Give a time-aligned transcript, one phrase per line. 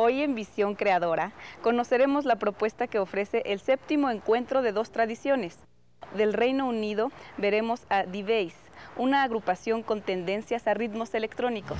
[0.00, 5.58] Hoy en Visión Creadora conoceremos la propuesta que ofrece el séptimo encuentro de dos tradiciones.
[6.16, 8.54] Del Reino Unido veremos a D-Bass,
[8.96, 11.78] una agrupación con tendencias a ritmos electrónicos.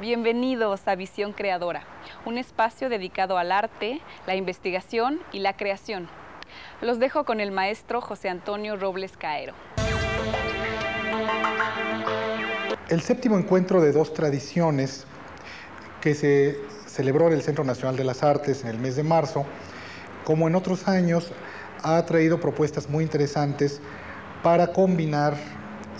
[0.00, 1.84] Bienvenidos a Visión Creadora,
[2.24, 6.08] un espacio dedicado al arte, la investigación y la creación.
[6.80, 9.54] Los dejo con el maestro José Antonio Robles Caero.
[12.88, 15.06] El séptimo encuentro de dos tradiciones
[16.02, 19.46] que se celebró en el Centro Nacional de las Artes en el mes de marzo,
[20.24, 21.32] como en otros años,
[21.82, 23.80] ha traído propuestas muy interesantes
[24.42, 25.36] para combinar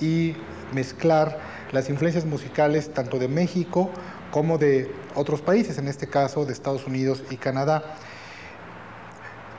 [0.01, 0.35] y
[0.75, 1.39] mezclar
[1.71, 3.91] las influencias musicales tanto de México
[4.33, 7.97] como de otros países, en este caso de Estados Unidos y Canadá.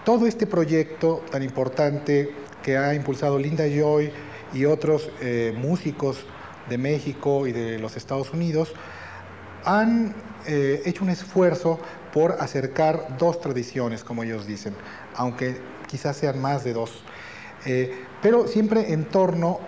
[0.03, 4.11] Todo este proyecto tan importante que ha impulsado Linda Joy
[4.53, 6.25] y otros eh, músicos
[6.69, 8.73] de México y de los Estados Unidos
[9.65, 10.13] han
[10.45, 11.79] eh, hecho un esfuerzo
[12.11, 14.75] por acercar dos tradiciones, como ellos dicen,
[15.15, 17.03] aunque quizás sean más de dos,
[17.65, 19.59] eh, pero siempre en torno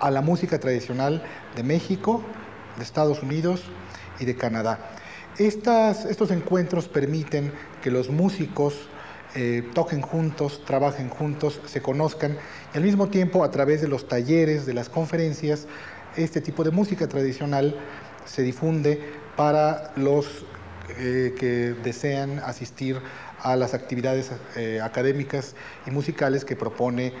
[0.00, 1.22] a la música tradicional
[1.54, 2.22] de México,
[2.76, 3.64] de Estados Unidos
[4.20, 4.78] y de Canadá.
[5.38, 7.52] estos encuentros permiten
[7.82, 8.88] que los músicos
[9.34, 12.38] eh, toquen juntos, trabajen juntos, se conozcan
[12.72, 15.66] y al mismo tiempo a través de los talleres, de las conferencias,
[16.16, 17.76] este tipo de música tradicional
[18.26, 19.00] se difunde
[19.36, 20.44] para los
[20.98, 23.00] eh, que desean asistir
[23.42, 27.12] a las actividades eh, académicas y musicales que propone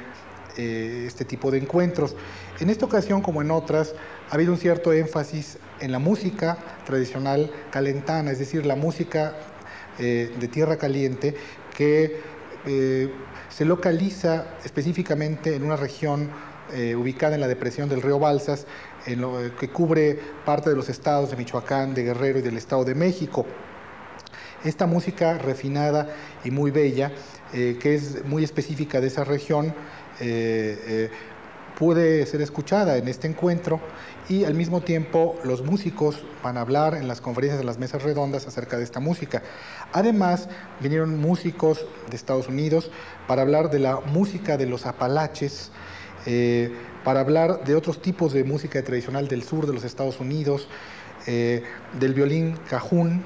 [0.56, 2.14] eh, este tipo de encuentros.
[2.60, 3.94] En esta ocasión, como en otras,
[4.30, 9.34] ha habido un cierto énfasis en la música tradicional calentana, es decir, la música
[9.98, 11.34] de tierra caliente
[11.74, 12.20] que
[13.48, 16.30] se localiza específicamente en una región
[16.98, 18.66] ubicada en la depresión del río Balsas,
[19.58, 23.46] que cubre parte de los estados de Michoacán, de Guerrero y del Estado de México.
[24.64, 26.08] Esta música refinada
[26.44, 27.12] y muy bella,
[27.52, 29.74] eh, que es muy específica de esa región,
[30.20, 31.10] eh,
[31.78, 33.80] puede ser escuchada en este encuentro
[34.28, 38.02] y al mismo tiempo los músicos van a hablar en las conferencias de las mesas
[38.02, 39.42] redondas acerca de esta música.
[39.92, 40.48] Además,
[40.80, 42.90] vinieron músicos de Estados Unidos
[43.28, 45.70] para hablar de la música de los apalaches,
[46.24, 46.74] eh,
[47.06, 50.66] para hablar de otros tipos de música tradicional del sur de los Estados Unidos,
[51.28, 51.62] eh,
[52.00, 53.22] del violín cajún,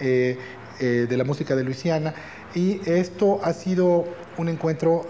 [0.00, 0.38] eh,
[0.80, 2.14] de la música de Luisiana.
[2.54, 4.06] Y esto ha sido
[4.38, 5.04] un encuentro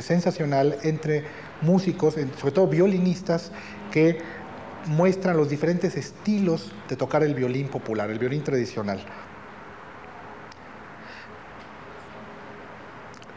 [0.00, 1.24] sensacional entre
[1.62, 3.50] músicos, sobre todo violinistas,
[3.90, 4.20] que
[4.86, 9.00] muestran los diferentes estilos de tocar el violín popular, el violín tradicional.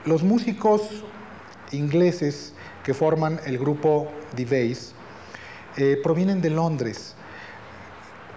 [0.05, 1.03] Los músicos
[1.71, 2.54] ingleses
[2.85, 4.75] que forman el grupo The
[5.77, 7.15] eh, provienen de Londres.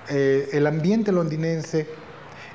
[0.09, 1.87] Eh, el ambiente londinense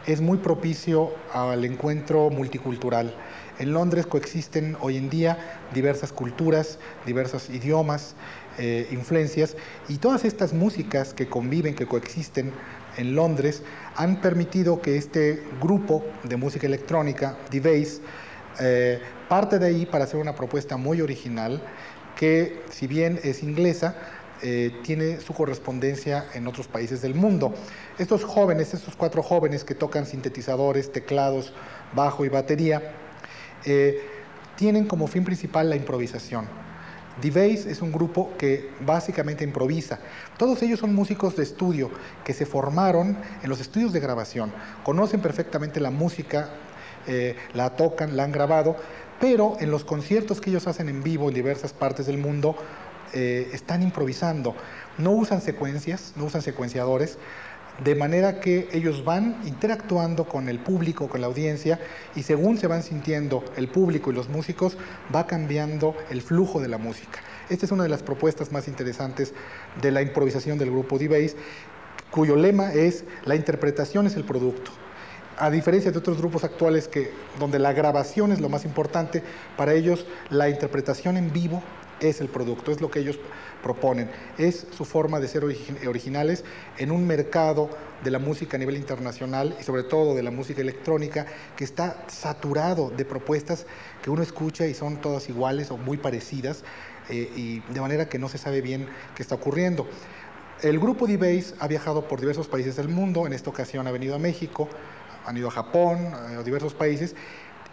[0.07, 3.13] es muy propicio al encuentro multicultural.
[3.59, 8.15] En Londres coexisten hoy en día diversas culturas, diversos idiomas,
[8.57, 9.55] eh, influencias,
[9.87, 12.51] y todas estas músicas que conviven, que coexisten
[12.97, 13.61] en Londres,
[13.95, 17.59] han permitido que este grupo de música electrónica, The
[18.59, 21.61] eh, parte de ahí para hacer una propuesta muy original
[22.15, 23.95] que, si bien es inglesa,
[24.41, 27.53] eh, tiene su correspondencia en otros países del mundo.
[27.97, 31.53] Estos jóvenes, estos cuatro jóvenes que tocan sintetizadores, teclados,
[31.95, 32.93] bajo y batería,
[33.65, 34.01] eh,
[34.57, 36.47] tienen como fin principal la improvisación.
[37.21, 39.99] The es un grupo que básicamente improvisa.
[40.37, 41.91] Todos ellos son músicos de estudio
[42.25, 44.51] que se formaron en los estudios de grabación,
[44.83, 46.49] conocen perfectamente la música
[47.07, 48.75] eh, la tocan, la han grabado,
[49.19, 52.55] pero en los conciertos que ellos hacen en vivo en diversas partes del mundo,
[53.13, 54.55] eh, están improvisando.
[54.97, 57.17] No usan secuencias, no usan secuenciadores,
[57.83, 61.79] de manera que ellos van interactuando con el público, con la audiencia,
[62.15, 64.77] y según se van sintiendo el público y los músicos,
[65.13, 67.19] va cambiando el flujo de la música.
[67.49, 69.33] Esta es una de las propuestas más interesantes
[69.81, 71.35] de la improvisación del grupo D-Bass,
[72.11, 74.71] cuyo lema es la interpretación es el producto
[75.37, 79.23] a diferencia de otros grupos actuales que, donde la grabación es lo más importante,
[79.57, 81.61] para ellos la interpretación en vivo
[81.99, 83.17] es el producto, es lo que ellos
[83.61, 86.43] proponen, es su forma de ser originales
[86.77, 87.69] en un mercado
[88.03, 91.25] de la música a nivel internacional y sobre todo de la música electrónica
[91.55, 93.65] que está saturado de propuestas
[94.01, 96.63] que uno escucha y son todas iguales o muy parecidas
[97.09, 99.87] eh, y de manera que no se sabe bien qué está ocurriendo.
[100.61, 104.15] El grupo D-Base ha viajado por diversos países del mundo, en esta ocasión ha venido
[104.15, 104.69] a México,
[105.25, 107.15] han ido a Japón, a diversos países,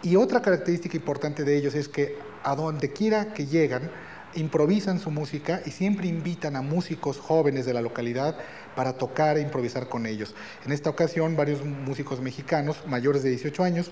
[0.03, 3.91] y otra característica importante de ellos es que a donde quiera que llegan,
[4.33, 8.37] improvisan su música y siempre invitan a músicos jóvenes de la localidad
[8.75, 10.33] para tocar e improvisar con ellos.
[10.65, 13.91] En esta ocasión, varios músicos mexicanos mayores de 18 años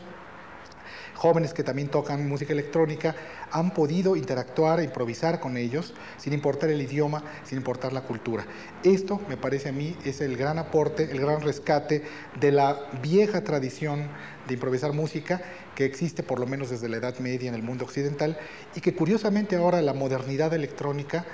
[1.19, 3.13] jóvenes que también tocan música electrónica
[3.51, 8.45] han podido interactuar e improvisar con ellos sin importar el idioma, sin importar la cultura.
[8.83, 12.03] Esto, me parece a mí, es el gran aporte, el gran rescate
[12.39, 14.07] de la vieja tradición
[14.47, 15.41] de improvisar música
[15.75, 18.37] que existe por lo menos desde la Edad Media en el mundo occidental
[18.73, 21.25] y que curiosamente ahora la modernidad electrónica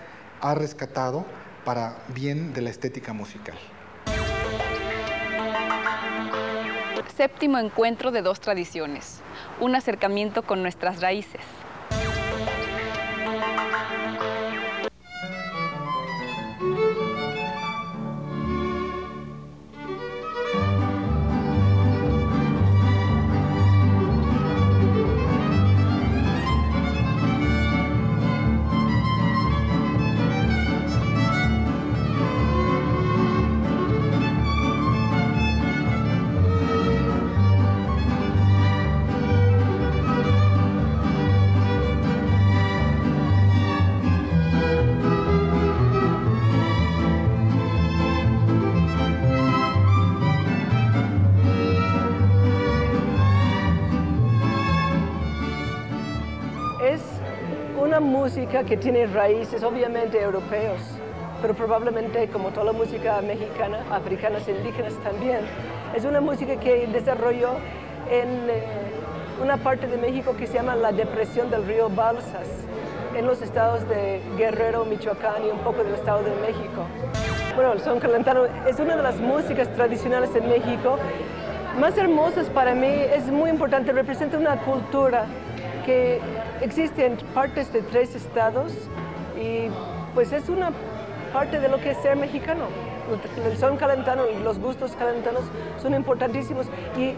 [0.41, 1.25] ha rescatado
[1.63, 3.57] para bien de la estética musical.
[7.15, 9.21] Séptimo encuentro de dos tradiciones,
[9.59, 11.41] un acercamiento con nuestras raíces.
[58.55, 60.79] Música que tiene raíces obviamente europeos,
[61.41, 65.39] pero probablemente como toda la música mexicana, africanas e indígenas también,
[65.93, 67.49] es una música que desarrolló
[68.09, 68.63] en eh,
[69.43, 72.47] una parte de México que se llama la depresión del río Balsas,
[73.13, 76.85] en los estados de Guerrero, Michoacán y un poco del estado de México.
[77.55, 80.97] Bueno, el son calentano es una de las músicas tradicionales en México
[81.77, 85.25] más hermosas para mí, es muy importante, representa una cultura
[85.85, 86.21] que
[86.61, 88.73] existe en partes de tres estados
[89.39, 89.67] y
[90.13, 90.71] pues es una
[91.33, 92.65] parte de lo que es ser mexicano.
[93.45, 95.43] El son calentano y los gustos calentanos
[95.81, 96.67] son importantísimos
[96.97, 97.13] y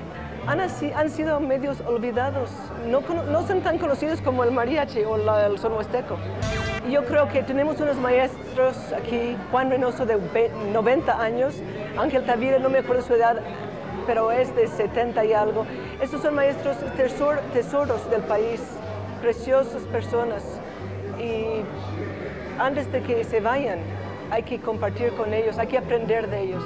[0.48, 2.50] han, han sido medios olvidados,
[2.88, 6.18] no, no, son tan conocidos como el mariachi o el son huasteco.
[6.89, 10.18] Yo creo que tenemos unos maestros aquí, Juan Reynoso de
[10.72, 11.56] 90 años,
[11.98, 13.42] Ángel Tavira, no me acuerdo su edad,
[14.06, 15.66] pero es de 70 y algo.
[16.01, 18.62] Estos son maestros tesoros del país,
[19.21, 20.43] preciosas personas.
[21.19, 21.61] Y
[22.59, 23.79] antes de que se vayan,
[24.31, 26.63] hay que compartir con ellos, hay que aprender de ellos.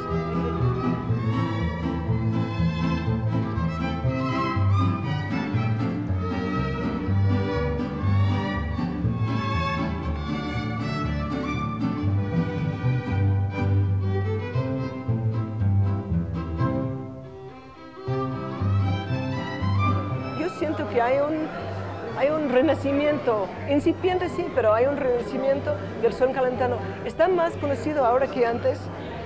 [22.72, 26.78] Renacimiento, incipiente sí, pero hay un renacimiento del son calentano.
[27.04, 28.80] Está más conocido ahora que antes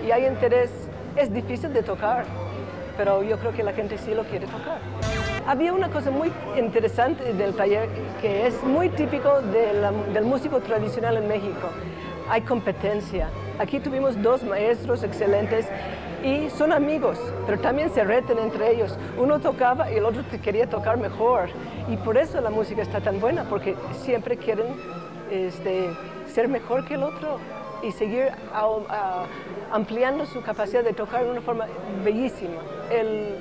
[0.06, 0.72] y hay interés.
[1.16, 2.26] Es difícil de tocar,
[2.98, 4.80] pero yo creo que la gente sí lo quiere tocar.
[5.46, 7.88] Había una cosa muy interesante del taller
[8.20, 11.70] que es muy típico del músico tradicional en México.
[12.28, 13.30] Hay competencia.
[13.60, 15.68] Aquí tuvimos dos maestros excelentes
[16.25, 18.98] y son amigos, pero también se reten entre ellos.
[19.16, 21.50] Uno tocaba y el otro quería tocar mejor.
[21.88, 24.66] Y por eso la música está tan buena, porque siempre quieren
[25.30, 25.92] este,
[26.33, 27.38] ser mejor que el otro
[27.83, 28.31] y seguir
[29.72, 31.68] ampliando su capacidad de tocar de una forma
[32.04, 32.60] bellísima.
[32.89, 33.36] El,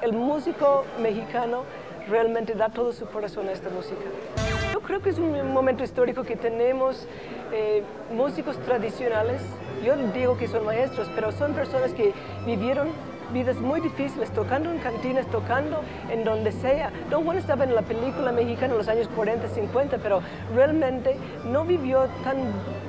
[0.00, 1.64] el músico mexicano
[2.08, 4.49] realmente da todo su corazón a esta música.
[4.90, 7.06] Creo que es un momento histórico que tenemos
[7.52, 9.40] eh, músicos tradicionales,
[9.84, 12.12] yo digo que son maestros, pero son personas que
[12.44, 12.88] vivieron
[13.32, 16.90] vidas muy difíciles, tocando en cantinas, tocando en donde sea.
[17.08, 20.22] Don Juan estaba en la película mexicana en los años 40, 50, pero
[20.56, 22.38] realmente no vivió tan,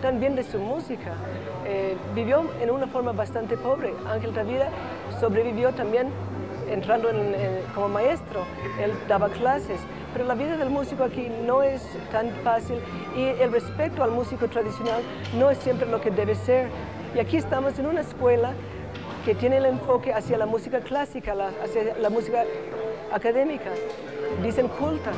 [0.02, 1.14] tan bien de su música.
[1.68, 3.94] Eh, vivió en una forma bastante pobre.
[4.10, 4.70] Ángel Tavira
[5.20, 6.08] sobrevivió también
[6.68, 7.10] entrando
[7.76, 8.42] como maestro.
[8.82, 9.80] Él daba clases
[10.14, 12.78] pero la vida del músico aquí no es tan fácil
[13.16, 15.02] y el respeto al músico tradicional
[15.38, 16.70] no es siempre lo que debe ser.
[17.16, 18.54] Y aquí estamos en una escuela
[19.26, 22.44] que tiene el enfoque hacia la música clásica, hacia la música
[23.12, 23.70] académica.
[24.44, 25.12] Dicen culta.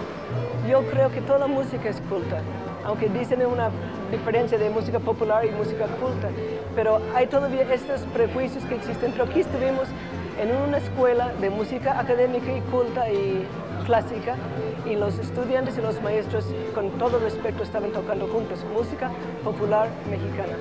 [0.67, 2.41] Yo creo que toda música es culta,
[2.85, 3.69] aunque dicen una
[4.11, 6.29] diferencia de música popular y música culta.
[6.75, 9.11] Pero hay todavía estos prejuicios que existen.
[9.11, 9.87] Pero aquí estuvimos
[10.39, 13.45] en una escuela de música académica y culta y
[13.83, 14.35] clásica
[14.85, 19.11] y los estudiantes y los maestros con todo respeto estaban tocando juntos música
[19.43, 20.53] popular mexicana.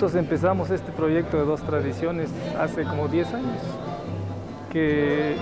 [0.00, 3.60] Juntos empezamos este proyecto de dos tradiciones hace como 10 años,
[4.72, 5.36] que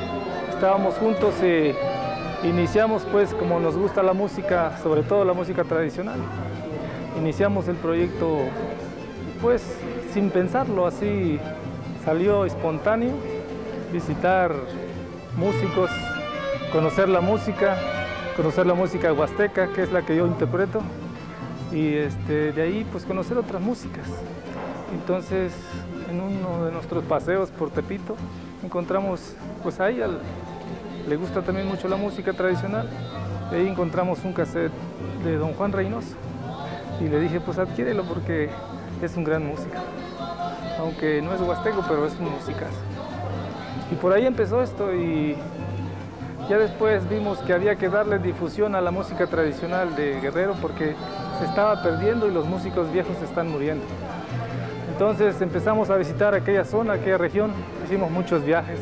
[0.51, 1.77] estábamos juntos y
[2.45, 6.19] iniciamos pues como nos gusta la música, sobre todo la música tradicional.
[7.21, 8.39] Iniciamos el proyecto
[9.41, 9.63] pues
[10.13, 11.39] sin pensarlo, así
[12.05, 13.13] salió espontáneo,
[13.93, 14.53] visitar
[15.37, 15.89] músicos,
[16.73, 17.77] conocer la música,
[18.37, 20.81] conocer la música huasteca, que es la que yo interpreto,
[21.73, 24.09] y este, de ahí pues conocer otras músicas.
[24.93, 25.53] Entonces,
[26.11, 28.17] en uno de nuestros paseos por Tepito,
[28.65, 30.09] encontramos, pues a ella
[31.07, 32.89] le gusta también mucho la música tradicional,
[33.51, 34.73] de ahí encontramos un cassette
[35.25, 36.15] de don Juan Reynoso,
[37.01, 38.51] y le dije, pues adquiérelo porque
[39.03, 39.77] es un gran músico,
[40.79, 42.81] aunque no es huasteco, pero es un musicazo.
[43.91, 45.37] Y por ahí empezó esto y
[46.49, 50.95] ya después vimos que había que darle difusión a la música tradicional de Guerrero porque
[51.39, 53.85] se estaba perdiendo y los músicos viejos están muriendo.
[54.99, 57.53] Entonces empezamos a visitar aquella zona, aquella región,
[57.85, 58.81] hicimos muchos viajes.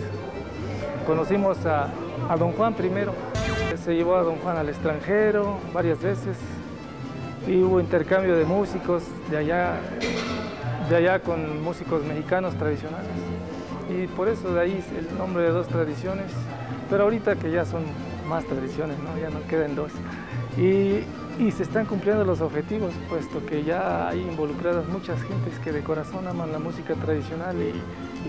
[1.06, 1.90] Conocimos a,
[2.38, 3.12] don Juan primero,
[3.85, 6.38] se llevó a don Juan al extranjero varias veces
[7.46, 9.75] y hubo intercambio de músicos de allá,
[10.88, 13.11] de allá con músicos mexicanos tradicionales.
[13.90, 16.32] Y por eso de ahí el nombre de dos tradiciones,
[16.88, 17.85] pero ahorita que ya son
[18.26, 19.92] más tradiciones, ya no quedan dos.
[20.56, 21.00] Y
[21.38, 25.83] y se están cumpliendo los objetivos, puesto que ya hay involucradas muchas gentes que de
[25.83, 27.73] corazón aman la música tradicional y,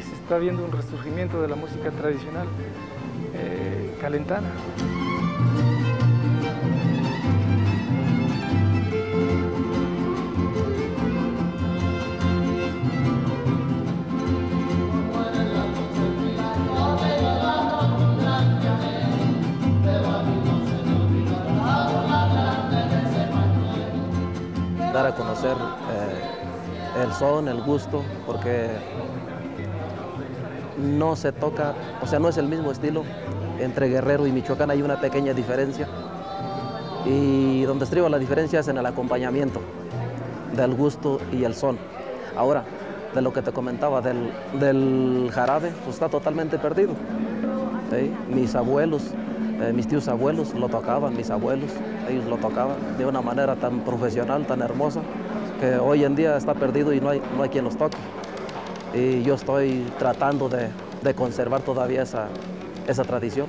[0.02, 2.48] se está viendo un resurgimiento de la música tradicional
[3.34, 4.52] eh, calentana.
[25.06, 28.70] A conocer eh, el son, el gusto, porque
[30.77, 33.04] no se toca, o sea, no es el mismo estilo.
[33.60, 35.88] Entre Guerrero y Michoacán hay una pequeña diferencia.
[37.06, 39.62] Y donde estriba la diferencia es en el acompañamiento
[40.56, 41.77] del gusto y el son.
[42.36, 42.63] Ahora,
[43.13, 46.94] de lo que te comentaba del, jarabe, pues está totalmente perdido.
[48.30, 49.12] Mis abuelos,
[49.60, 51.72] eh, mis tíos abuelos lo tocaban, mis abuelos,
[52.10, 55.02] ellos lo tocaban de una manera tan profesional, tan hermosa,
[55.60, 57.98] que hoy en día está perdido y no hay, no hay quien los toque.
[58.94, 60.70] Y yo estoy tratando de,
[61.16, 62.28] conservar todavía esa,
[62.86, 63.48] esa, tradición.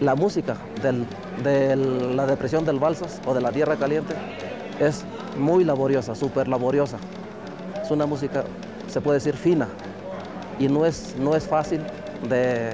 [0.00, 1.76] La música de
[2.14, 4.14] la depresión del Balsas o de la Tierra Caliente
[4.78, 5.04] es
[5.38, 6.98] muy laboriosa, súper laboriosa.
[7.82, 8.44] Es una música,
[8.86, 9.66] se puede decir, fina
[10.58, 11.80] y no es, no es fácil
[12.28, 12.72] de,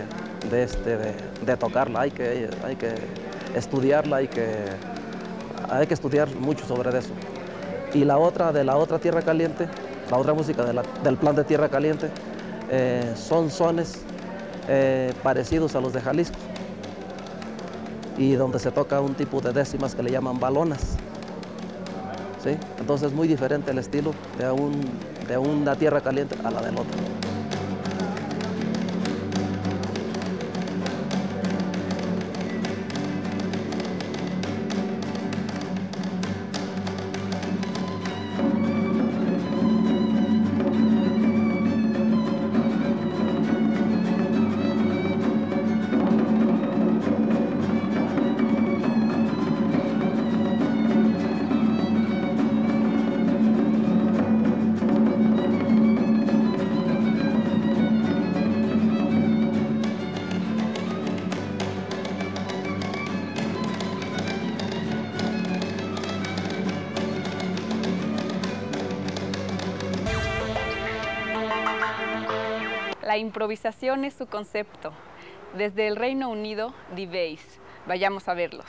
[0.51, 2.95] de, este, de, tocarla, hay que, hay que
[3.55, 4.47] estudiarla, hay que,
[5.69, 7.13] hay que estudiar mucho sobre eso.
[7.93, 9.69] Y la otra, de la otra Tierra Caliente,
[10.11, 10.65] la otra música
[11.03, 12.11] del plan de Tierra Caliente,
[12.71, 14.01] eh, son sones
[14.69, 16.39] eh, parecidos a los de Jalisco
[18.17, 20.97] y donde se toca un tipo de décimas que le llaman balonas.
[22.43, 22.57] ¿Sí?
[22.79, 24.83] Entonces es muy diferente el estilo de, un,
[25.27, 27.24] de una tierra caliente a la del otro.
[73.15, 74.93] La improvisación es su concepto.
[75.57, 77.39] Desde el Reino Unido, The
[77.87, 78.67] Vayamos a verlos.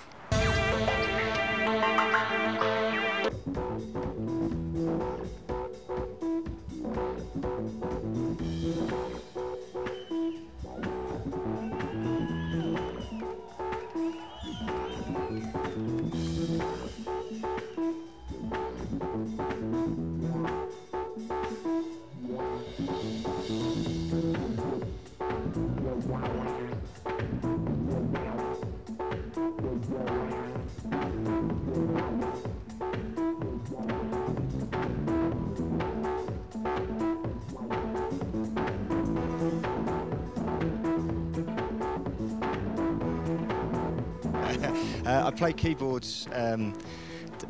[45.05, 46.73] Uh, I play keyboards um,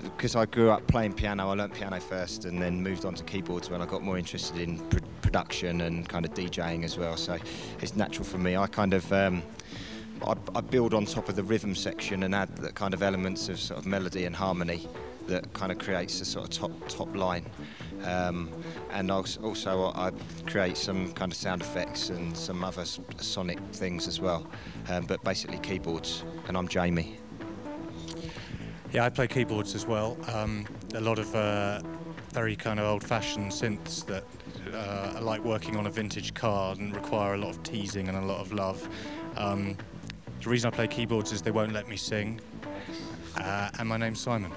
[0.03, 3.23] because I grew up playing piano, I learnt piano first and then moved on to
[3.23, 7.17] keyboards when I got more interested in pr- production and kind of DJing as well.
[7.17, 7.37] So
[7.81, 8.55] it's natural for me.
[8.57, 9.43] I kind of um,
[10.25, 13.49] I, I, build on top of the rhythm section and add the kind of elements
[13.49, 14.87] of sort of melody and harmony
[15.27, 17.45] that kind of creates a sort of top top line.
[18.03, 18.51] Um,
[18.91, 20.11] and also I
[20.45, 24.47] create some kind of sound effects and some other sonic things as well.
[24.89, 27.17] Um, but basically keyboards, and I'm Jamie.
[28.93, 30.17] Yeah, I play keyboards as well.
[30.33, 31.81] Um, a lot of uh,
[32.31, 34.23] very kind of old-fashioned synths that
[34.73, 38.17] uh, are like working on a vintage car and require a lot of teasing and
[38.17, 38.87] a lot of love.
[39.35, 39.75] Um,
[40.41, 42.39] the reason I play keyboards is they won't let me sing.
[43.37, 44.51] Uh, and my name's Simon.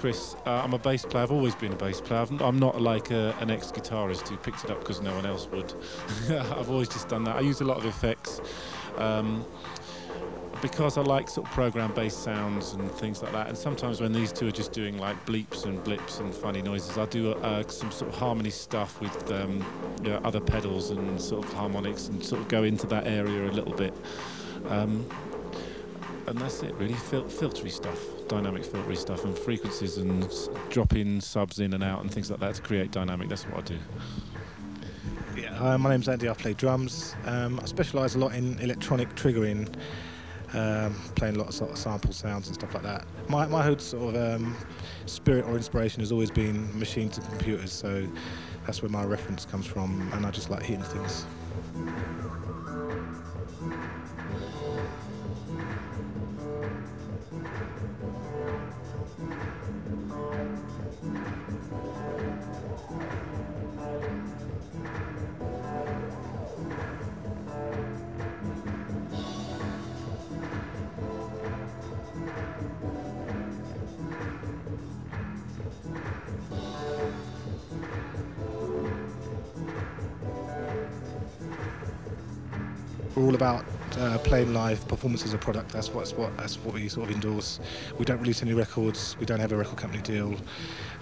[0.00, 0.34] Chris.
[0.46, 1.22] Uh, I'm a bass player.
[1.22, 2.26] I've always been a bass player.
[2.40, 5.46] i am not like a, an ex-guitarist who picked it up because no one else
[5.48, 5.74] would.
[6.30, 7.36] I've always just done that.
[7.36, 8.40] I use a lot of effects.
[8.96, 9.44] Um,
[10.62, 14.32] because I like sort of program-based sounds and things like that, and sometimes when these
[14.32, 17.90] two are just doing like bleeps and blips and funny noises, I do uh, some
[17.90, 19.64] sort of harmony stuff with um,
[20.02, 23.50] you know, other pedals and sort of harmonics and sort of go into that area
[23.50, 23.94] a little bit.
[24.68, 25.06] Um,
[26.26, 27.98] and that's it really, Fil- filtery stuff
[28.30, 30.26] dynamic filtery stuff and frequencies and
[30.70, 33.28] dropping subs in and out and things like that to create dynamic.
[33.28, 33.78] That's what I do.
[35.36, 36.28] Yeah, uh, my name's Andy.
[36.28, 37.16] I play drums.
[37.26, 39.68] Um, I specialise a lot in electronic triggering,
[40.54, 43.04] um, playing a lot of sort of sample sounds and stuff like that.
[43.28, 44.56] My my whole sort of um,
[45.06, 48.06] spirit or inspiration has always been machines and computers, so
[48.64, 51.26] that's where my reference comes from, and I just like hitting things.
[83.20, 83.64] We're all about
[83.98, 85.70] uh, playing live, performance as a product.
[85.72, 87.60] That's what's what that's what we sort of endorse.
[87.98, 89.16] We don't release any records.
[89.20, 90.34] We don't have a record company deal.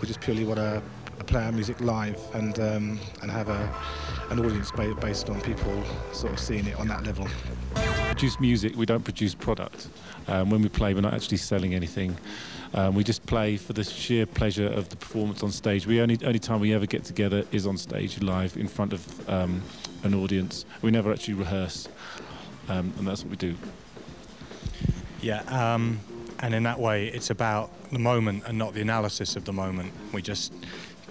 [0.01, 0.83] We just purely want to
[1.25, 3.75] play our music live and um, and have a
[4.31, 7.27] an audience based on people sort of seeing it on that level.
[7.75, 8.75] Produce music.
[8.77, 9.89] We don't produce product.
[10.27, 12.17] Um, when we play, we're not actually selling anything.
[12.75, 15.87] Um, we just play for the sheer pleasure of the performance on stage.
[15.87, 19.31] We only only time we ever get together is on stage live in front of
[19.31, 19.63] um,
[20.03, 20.65] an audience.
[20.83, 21.89] We never actually rehearse,
[22.69, 23.57] um, and that's what we do.
[25.21, 26.01] Yeah, um,
[26.41, 29.93] and in that way, it's about the moment and not the analysis of the moment.
[30.13, 30.53] We just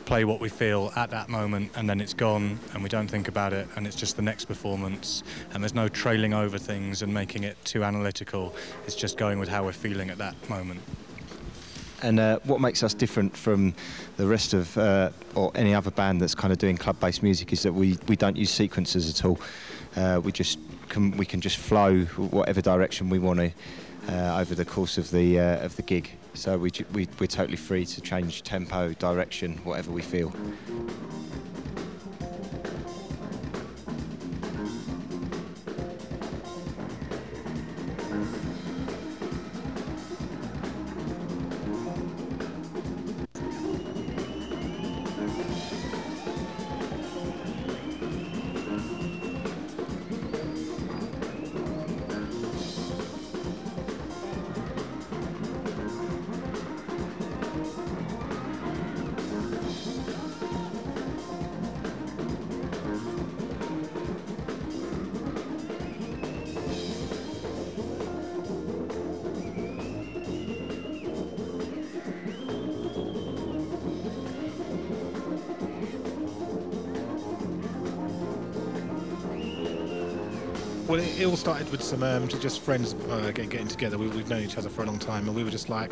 [0.08, 3.28] play what we feel at that moment and then it's gone and we don't think
[3.28, 5.22] about it and it's just the next performance
[5.54, 9.50] and there's no trailing over things and making it too analytical it's just going with
[9.50, 10.80] how we're feeling at that moment
[12.02, 13.74] and uh, what makes us different from
[14.18, 17.64] the rest of uh, or any other band that's kind of doing club-based music is
[17.64, 19.40] that we, we don't use sequences at all.
[19.96, 23.52] Uh, we just can, we can just flow whatever direction we want to
[24.10, 26.10] uh, over the course of the uh, of the gig.
[26.34, 30.32] So we, we we're totally free to change tempo, direction, whatever we feel.
[80.88, 83.98] Well, it, it, all started with some um, just friends uh, getting, together.
[83.98, 85.92] We, have known each other for a long time, and we were just like,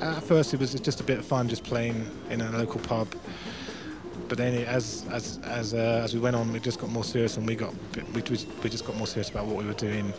[0.00, 3.14] at first it was just a bit of fun, just playing in a local pub.
[4.28, 7.04] But then, it, as as as uh, as we went on, we just got more
[7.04, 7.72] serious, and we got
[8.12, 10.12] we, we just got more serious about what we were doing,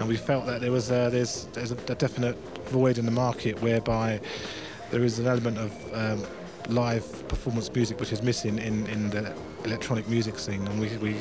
[0.00, 2.36] and we felt that there was uh, there's there's a, a, definite
[2.70, 4.20] void in the market whereby
[4.90, 6.26] there is an element of um,
[6.68, 9.32] live performance music which is missing in, in the
[9.64, 11.14] electronic music scene, and we we,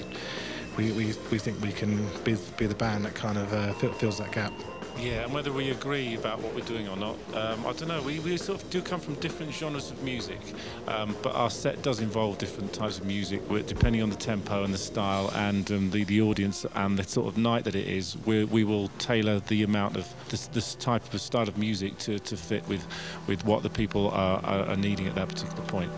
[0.78, 4.20] we, we, we think we can be, be the band that kind of uh, fills
[4.20, 4.54] that gap.
[5.00, 8.02] Yeah, and whether we agree about what we're doing or not, um, I don't know.
[8.02, 10.40] We, we sort of do come from different genres of music,
[10.88, 14.74] um, but our set does involve different types of music, depending on the tempo and
[14.74, 18.18] the style and um, the, the audience and the sort of night that it is.
[18.26, 22.18] We, we will tailor the amount of this, this type of style of music to,
[22.18, 22.84] to fit with,
[23.28, 25.92] with what the people are, are, are needing at that particular point.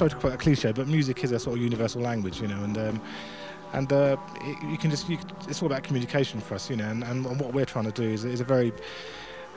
[0.00, 2.64] Sorry to quote a cliche, but music is a sort of universal language, you know,
[2.64, 3.02] and um,
[3.74, 6.88] and uh, it, you can just you, it's all about communication for us, you know,
[6.88, 8.72] and, and what we're trying to do is, is a very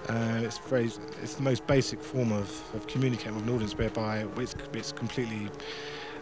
[0.10, 4.28] uh, it's very it's the most basic form of, of communicating with an audience, whereby
[4.36, 5.50] it's it's completely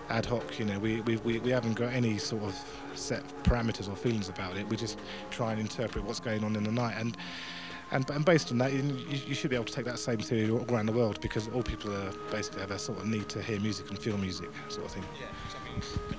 [0.10, 0.60] ad hoc.
[0.60, 2.56] You know, we, we, we, we haven't got any sort of
[2.94, 4.70] set parameters or feelings about it.
[4.70, 5.00] We just
[5.32, 7.18] try and interpret what's going on in the night and
[7.91, 10.49] and, and based on that, you, you, should be able to take that same theory
[10.69, 13.60] around the world because all people are basically have a sort of need to hear
[13.60, 15.04] music and feel music, sort of thing.
[15.19, 15.27] Yeah,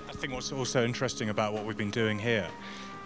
[0.08, 2.48] I think what's also interesting about what we've been doing here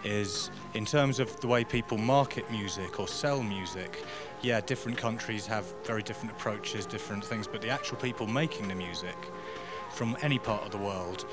[0.04, 4.02] is in terms of the way people market music or sell music,
[4.42, 8.74] yeah, different countries have very different approaches, different things, but the actual people making the
[8.74, 9.16] music
[9.92, 11.24] from any part of the world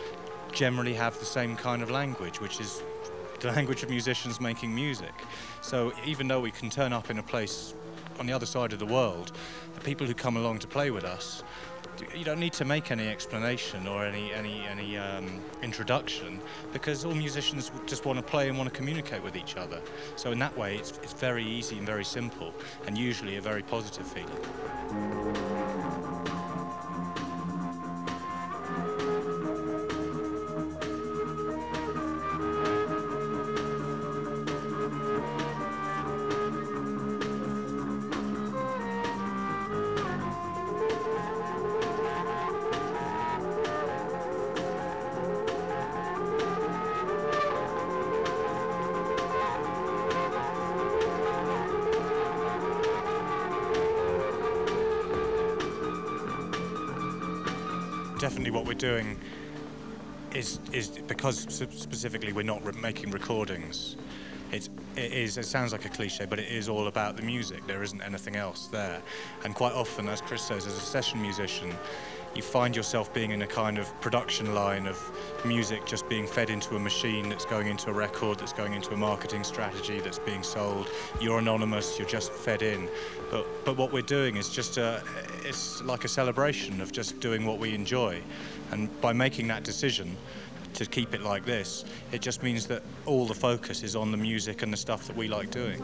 [0.51, 2.83] generally have the same kind of language, which is
[3.43, 5.13] the language of musicians making music.
[5.61, 7.75] So even though we can turn up in a place
[8.17, 9.33] on the other side of the world,
[9.75, 11.43] the people who come along to play with us,
[12.15, 16.39] you don't need to make any explanation or any any any um, introduction
[16.71, 19.79] because all musicians just want to play and want to communicate with each other.
[20.15, 22.53] So in that way, it's it's very easy and very simple,
[22.87, 25.22] and usually a very positive feeling.
[60.73, 63.95] Is because specifically we're not re- making recordings.
[64.51, 65.37] It is.
[65.39, 67.65] It sounds like a cliche, but it is all about the music.
[67.65, 69.01] There isn't anything else there.
[69.43, 71.73] And quite often, as Chris says, as a session musician,
[72.35, 74.99] you find yourself being in a kind of production line of
[75.45, 78.93] music just being fed into a machine that's going into a record, that's going into
[78.93, 80.87] a marketing strategy, that's being sold.
[81.21, 82.89] You're anonymous, you're just fed in.
[83.29, 85.03] But, but what we're doing is just a,
[85.43, 88.21] it's like a celebration of just doing what we enjoy.
[88.71, 90.15] And by making that decision,
[90.75, 94.17] to keep it like this, it just means that all the focus is on the
[94.17, 95.81] music and the stuff that we like doing.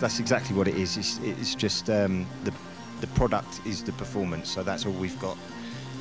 [0.00, 0.96] That's exactly what it is.
[0.96, 2.52] It's, it's just um, the
[3.00, 4.50] the product is the performance.
[4.50, 5.36] So that's all we've got.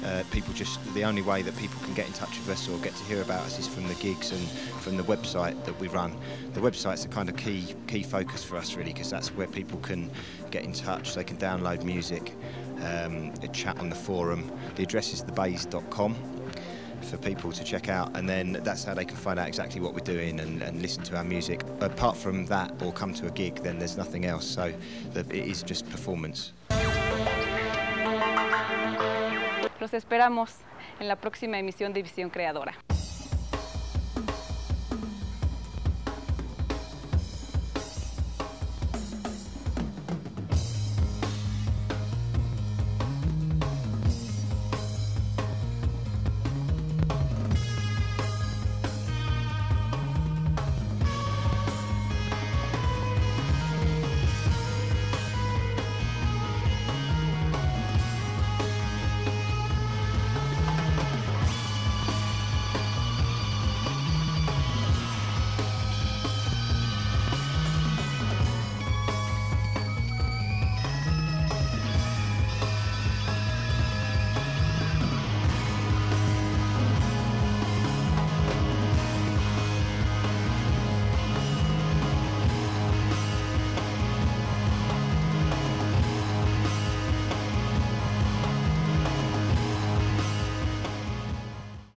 [0.05, 2.77] Uh, people just the only way that people can get in touch with us or
[2.79, 4.47] get to hear about us is from the gigs and
[4.81, 6.15] from the website that we run.
[6.53, 9.79] The website's a kind of key key focus for us really because that's where people
[9.79, 10.11] can
[10.51, 11.15] get in touch.
[11.15, 12.33] They can download music,
[12.83, 14.51] um, chat on the forum.
[14.75, 16.36] The address is thebays.com
[17.03, 19.93] for people to check out, and then that's how they can find out exactly what
[19.93, 21.63] we're doing and, and listen to our music.
[21.81, 24.45] Apart from that, or come to a gig, then there's nothing else.
[24.45, 24.73] So
[25.15, 26.53] it is just performance.
[29.79, 30.55] Los esperamos
[30.99, 32.73] en la próxima emisión de Visión Creadora.